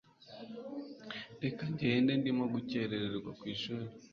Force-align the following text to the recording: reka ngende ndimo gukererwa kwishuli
reka 1.43 1.63
ngende 1.73 2.11
ndimo 2.19 2.43
gukererwa 2.53 3.31
kwishuli 3.39 3.89